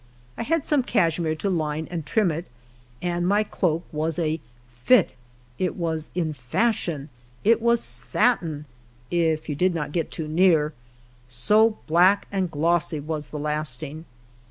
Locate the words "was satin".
7.61-8.65